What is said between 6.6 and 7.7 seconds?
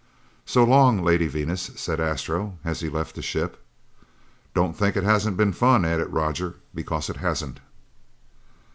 "because it hasn't!"